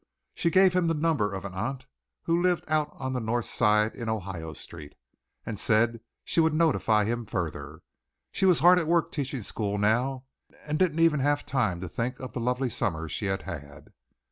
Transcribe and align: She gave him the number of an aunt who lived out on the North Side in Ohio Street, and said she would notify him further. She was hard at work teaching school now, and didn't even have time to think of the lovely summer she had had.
She 0.33 0.49
gave 0.49 0.73
him 0.73 0.87
the 0.87 0.95
number 0.95 1.31
of 1.31 1.45
an 1.45 1.53
aunt 1.53 1.85
who 2.23 2.41
lived 2.41 2.63
out 2.67 2.89
on 2.93 3.13
the 3.13 3.19
North 3.19 3.45
Side 3.45 3.93
in 3.93 4.09
Ohio 4.09 4.51
Street, 4.53 4.95
and 5.45 5.59
said 5.59 5.99
she 6.25 6.39
would 6.39 6.55
notify 6.55 7.05
him 7.05 7.23
further. 7.23 7.83
She 8.31 8.47
was 8.47 8.61
hard 8.61 8.79
at 8.79 8.87
work 8.87 9.11
teaching 9.11 9.43
school 9.43 9.77
now, 9.77 10.25
and 10.65 10.79
didn't 10.79 11.01
even 11.01 11.19
have 11.19 11.45
time 11.45 11.79
to 11.81 11.87
think 11.87 12.19
of 12.19 12.33
the 12.33 12.41
lovely 12.41 12.71
summer 12.71 13.07
she 13.07 13.27
had 13.27 13.43
had. 13.43 13.93